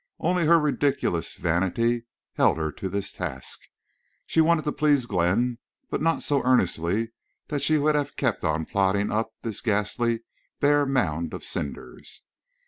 [0.19, 3.59] Only her ridiculous vanity held her to this task.
[4.25, 5.59] She wanted to please Glenn,
[5.91, 7.11] but not so earnestly
[7.49, 10.23] that she would have kept on plodding up this ghastly
[10.59, 12.23] bare mound of cinders.